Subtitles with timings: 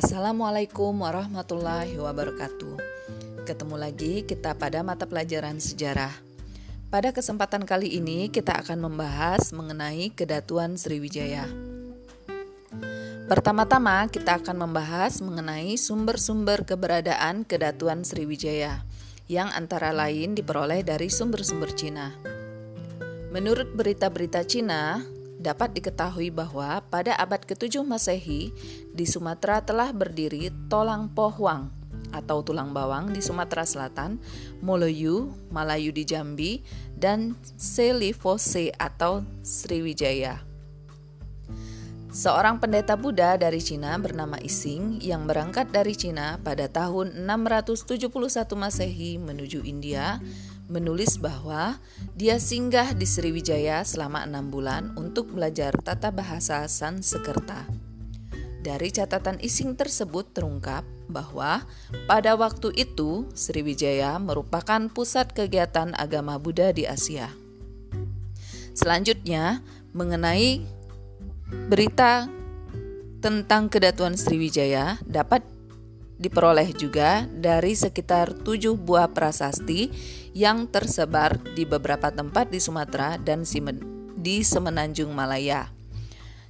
[0.00, 2.80] Assalamualaikum warahmatullahi wabarakatuh.
[3.44, 6.08] Ketemu lagi kita pada mata pelajaran sejarah.
[6.88, 11.44] Pada kesempatan kali ini kita akan membahas mengenai kedatuan Sriwijaya.
[13.28, 18.80] Pertama-tama kita akan membahas mengenai sumber-sumber keberadaan kedatuan Sriwijaya
[19.28, 22.16] yang antara lain diperoleh dari sumber-sumber Cina.
[23.36, 25.04] Menurut berita-berita Cina,
[25.40, 28.52] dapat diketahui bahwa pada abad ke-7 Masehi
[28.92, 31.72] di Sumatera telah berdiri Tolang Pohwang
[32.12, 34.20] atau tulang bawang di Sumatera Selatan,
[34.60, 36.60] Moloyu, Malayu di Jambi,
[36.92, 40.49] dan Selivose atau Sriwijaya.
[42.10, 48.10] Seorang pendeta Buddha dari Cina bernama Ising yang berangkat dari Cina pada tahun 671
[48.58, 50.18] Masehi menuju India
[50.66, 51.78] menulis bahwa
[52.18, 57.70] dia singgah di Sriwijaya selama enam bulan untuk belajar tata bahasa Sanskerta.
[58.58, 61.62] Dari catatan Ising tersebut terungkap bahwa
[62.10, 67.30] pada waktu itu Sriwijaya merupakan pusat kegiatan agama Buddha di Asia.
[68.74, 69.62] Selanjutnya,
[69.94, 70.79] mengenai
[71.50, 72.30] berita
[73.20, 75.44] tentang kedatuan Sriwijaya dapat
[76.20, 79.88] diperoleh juga dari sekitar tujuh buah prasasti
[80.36, 83.42] yang tersebar di beberapa tempat di Sumatera dan
[84.20, 85.72] di Semenanjung Malaya.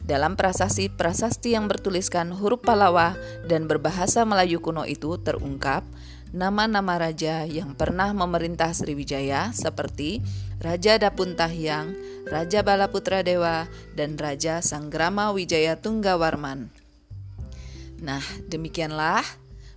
[0.00, 3.12] Dalam prasasti-prasasti yang bertuliskan huruf Palawa
[3.44, 5.84] dan berbahasa Melayu kuno itu terungkap
[6.32, 10.20] nama-nama raja yang pernah memerintah Sriwijaya seperti
[10.58, 11.94] Raja Dapuntahyang,
[12.26, 16.68] Raja Balaputra Dewa, dan Raja Sanggrama Wijaya Tunggawarman.
[18.02, 19.22] Nah, demikianlah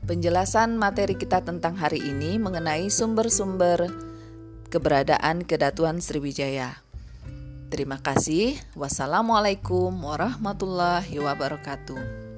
[0.06, 3.90] penjelasan materi kita tentang hari ini mengenai sumber-sumber
[4.74, 6.82] keberadaan Kedatuan Sriwijaya.
[7.72, 8.60] Terima kasih.
[8.76, 12.31] Wassalamualaikum warahmatullahi wabarakatuh.